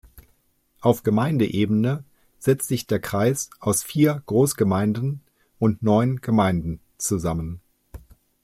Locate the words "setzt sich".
2.39-2.87